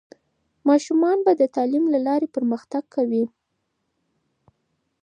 [0.69, 3.25] ماشومان به د تعلیم له لارې پرمختګ کوي.